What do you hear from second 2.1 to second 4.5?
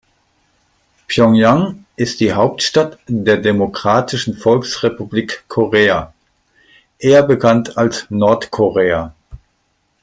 die Hauptstadt der Demokratischen